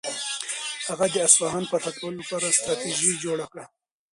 [0.87, 3.65] هغه د اصفهان فتح کولو لپاره ستراتیژي جوړه کړه.